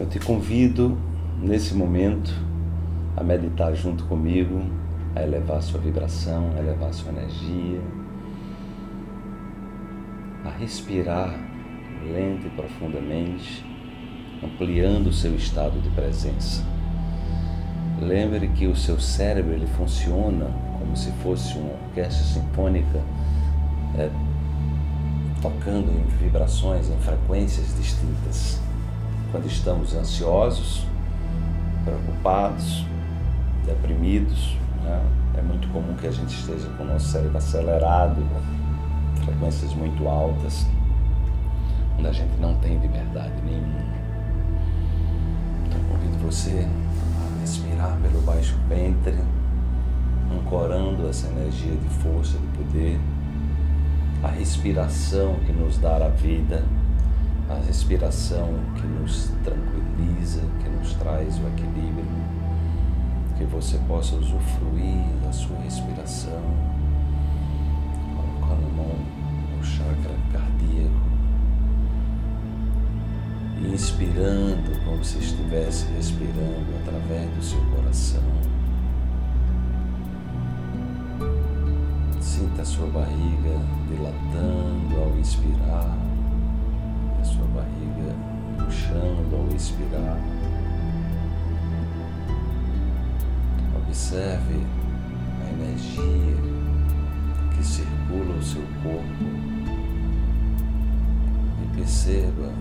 Eu 0.00 0.06
te 0.06 0.18
convido 0.18 0.96
nesse 1.42 1.74
momento 1.74 2.32
a 3.14 3.22
meditar 3.22 3.74
junto 3.74 4.04
comigo, 4.04 4.64
a 5.14 5.22
elevar 5.22 5.60
sua 5.60 5.78
vibração, 5.78 6.52
a 6.56 6.58
elevar 6.58 6.90
sua 6.94 7.12
energia, 7.12 7.82
a 10.42 10.48
respirar 10.58 11.38
lenta 12.10 12.46
e 12.46 12.50
profundamente, 12.56 13.62
ampliando 14.42 15.08
o 15.08 15.12
seu 15.12 15.34
estado 15.34 15.78
de 15.82 15.90
presença. 15.90 16.64
Lembre 18.00 18.48
que 18.48 18.66
o 18.66 18.74
seu 18.74 18.98
cérebro 18.98 19.52
ele 19.52 19.66
funciona 19.66 20.46
como 20.78 20.96
se 20.96 21.12
fosse 21.22 21.58
uma 21.58 21.74
orquestra 21.74 22.24
sinfônica 22.24 23.02
é, 23.98 24.08
tocando 25.42 25.92
em 25.92 26.06
vibrações, 26.16 26.88
em 26.88 26.96
frequências 27.00 27.76
distintas. 27.76 28.69
Quando 29.30 29.46
estamos 29.46 29.94
ansiosos, 29.94 30.84
preocupados, 31.84 32.84
deprimidos, 33.64 34.56
né? 34.82 35.02
é 35.38 35.42
muito 35.42 35.68
comum 35.68 35.94
que 35.94 36.08
a 36.08 36.10
gente 36.10 36.34
esteja 36.34 36.68
com 36.70 36.82
o 36.82 36.86
nosso 36.86 37.08
cérebro 37.08 37.38
acelerado, 37.38 38.26
frequências 39.24 39.72
muito 39.74 40.08
altas, 40.08 40.66
onde 41.96 42.08
a 42.08 42.12
gente 42.12 42.40
não 42.40 42.54
tem 42.56 42.78
liberdade 42.78 43.34
nenhuma. 43.44 43.84
Então 45.66 45.80
convido 45.88 46.18
você 46.24 46.66
a 46.66 47.40
respirar 47.40 47.96
pelo 48.02 48.20
baixo 48.22 48.56
ventre, 48.68 49.16
ancorando 50.32 51.08
essa 51.08 51.28
energia 51.28 51.76
de 51.76 51.88
força, 52.02 52.36
de 52.36 52.46
poder, 52.58 52.98
a 54.22 54.28
respiração 54.28 55.36
que 55.46 55.52
nos 55.52 55.78
dá 55.78 55.96
a 55.96 56.08
vida, 56.08 56.64
a 57.50 57.54
respiração 57.66 58.48
que 58.76 58.86
nos 58.86 59.32
tranquiliza, 59.42 60.40
que 60.62 60.68
nos 60.68 60.94
traz 60.94 61.36
o 61.38 61.48
equilíbrio, 61.48 62.06
que 63.36 63.44
você 63.44 63.76
possa 63.88 64.14
usufruir 64.14 65.04
da 65.24 65.32
sua 65.32 65.58
respiração, 65.58 66.40
colocando 68.16 68.66
a 68.66 68.70
mão 68.76 68.96
no 69.56 69.64
chakra 69.64 70.14
cardíaco, 70.32 71.10
inspirando 73.72 74.84
como 74.84 75.04
se 75.04 75.18
estivesse 75.18 75.86
respirando 75.96 76.66
através 76.82 77.28
do 77.34 77.42
seu 77.42 77.60
coração. 77.74 78.22
Sinta 82.20 82.62
a 82.62 82.64
sua 82.64 82.86
barriga 82.86 83.58
dilatando 83.88 85.02
ao 85.02 85.18
inspirar, 85.18 85.98
a 87.20 87.24
sua 87.24 87.44
barriga 87.48 88.14
puxando 88.56 89.34
ao 89.36 89.54
expirar. 89.54 90.18
Observe 93.76 94.66
a 95.44 95.50
energia 95.50 96.36
que 97.54 97.64
circula 97.64 98.36
o 98.36 98.42
seu 98.42 98.62
corpo 98.82 99.24
e 101.62 101.76
perceba 101.76 102.52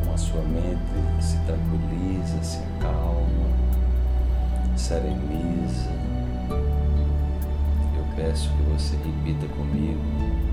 como 0.00 0.14
a 0.14 0.16
sua 0.16 0.42
mente 0.42 1.22
se 1.24 1.36
tranquiliza, 1.40 2.42
se 2.42 2.58
acalma, 2.78 3.50
sereniza. 4.76 5.90
Eu 7.96 8.06
peço 8.16 8.50
que 8.50 8.62
você 8.62 8.96
repita 8.96 9.46
comigo 9.54 10.45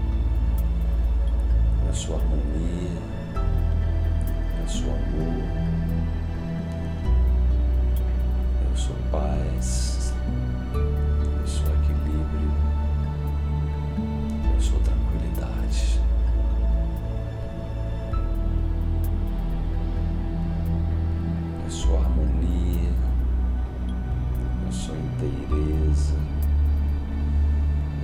sua 2.04 2.18
harmonia, 2.18 3.00
a 4.62 4.68
sua 4.68 4.94
amor. 4.94 5.44
Eu 8.70 8.76
sou 8.76 8.96
paz, 9.10 10.14
eu 10.74 11.48
sou 11.48 11.66
equilíbrio, 11.76 12.52
eu 14.54 14.62
sou 14.62 14.80
tranquilidade. 14.82 16.02
Eu 21.64 21.72
sou 21.72 21.98
harmonia, 22.00 22.92
eu 24.66 24.72
sou 24.74 24.94
inteireza, 24.98 26.16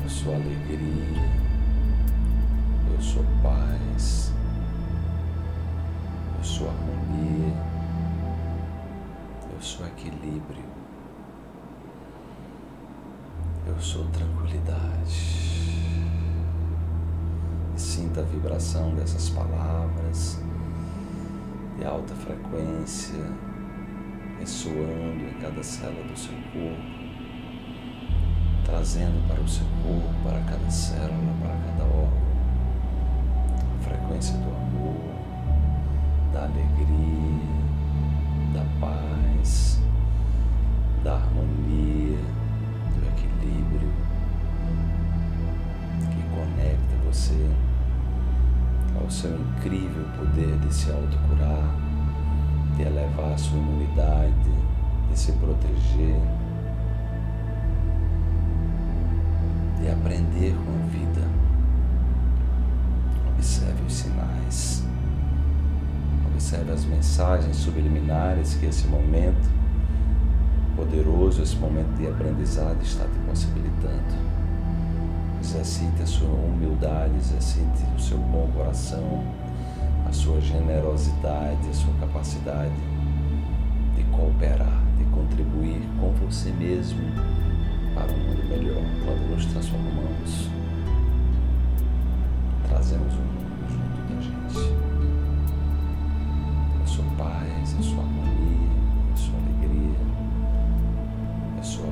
eu 0.02 0.09
sou 0.09 0.36
alegria, 0.36 1.49
eu 3.00 3.04
sou 3.04 3.24
paz, 3.42 4.34
eu 6.38 6.44
sou 6.44 6.68
harmonia, 6.68 7.56
eu 9.54 9.62
sou 9.62 9.88
equilíbrio, 9.88 10.66
eu 13.66 13.80
sou 13.80 14.04
tranquilidade. 14.08 15.40
Sinta 17.78 18.20
a 18.20 18.24
vibração 18.26 18.94
dessas 18.94 19.30
palavras 19.30 20.42
de 21.78 21.86
alta 21.86 22.14
frequência 22.16 23.24
ressoando 24.42 25.24
em 25.24 25.40
cada 25.40 25.64
célula 25.64 26.04
do 26.04 26.20
seu 26.20 26.36
corpo, 26.52 27.00
trazendo 28.66 29.26
para 29.26 29.40
o 29.40 29.48
seu 29.48 29.66
corpo, 29.84 30.14
para 30.22 30.42
você 47.09 47.50
ao 49.02 49.09
seu 49.09 49.31
incrível 49.31 50.06
poder 50.16 50.59
de 50.59 50.74
se 50.74 50.92
autocurar, 50.92 51.75
de 52.75 52.84
elevar 52.84 53.34
a 53.34 53.38
sua 53.38 53.58
imunidade, 53.58 54.52
de 55.09 55.20
se 55.20 55.31
proteger, 55.34 56.22
de 59.80 59.90
aprender 59.90 60.53
com 60.53 60.72
a 60.72 60.88
vida. 60.88 61.28
Observe 63.34 63.81
os 63.88 63.94
sinais, 63.94 64.84
observe 66.31 66.72
as 66.72 66.86
mensagens 66.86 67.56
subliminares 67.56 68.53
que 68.53 68.68
esse 68.68 68.88
momento 68.88 69.50
poderoso, 70.76 71.41
esse 71.41 71.56
momento 71.56 71.91
de 71.97 72.08
aprendizado 72.08 72.81
está 72.84 73.06
te 73.06 73.20
possibilitando. 73.28 74.30
Exercite 75.42 76.04
a 76.04 76.06
sua 76.06 76.28
humildade, 76.28 77.16
exercite 77.16 77.86
o 77.96 78.00
seu 78.00 78.18
bom 78.18 78.50
coração, 78.56 79.24
a 80.08 80.12
sua 80.12 80.40
generosidade, 80.42 81.70
a 81.70 81.74
sua 81.74 81.94
capacidade 81.96 82.74
de 83.96 84.04
cooperar, 84.06 84.84
de 84.98 85.04
contribuir 85.06 85.82
com 86.00 86.12
você 86.26 86.52
mesmo 86.52 87.00
para 87.96 88.12
um 88.12 88.18
mundo 88.18 88.44
melhor. 88.50 88.84
Quando 89.06 89.30
nos 89.32 89.46
transformamos, 89.46 90.50
trazemos 92.68 93.14
o 93.14 93.18
mundo 93.18 93.66
junto 93.70 94.14
da 94.14 94.22
gente. 94.22 94.74
A 96.84 96.86
sua 96.86 97.06
paz, 97.18 97.76
a 97.80 97.82
sua 97.82 98.04
harmonia, 98.04 98.70
a 99.14 99.18
sua 99.18 99.40
alegria, 99.40 100.00
a 101.58 101.64
sua 101.64 101.88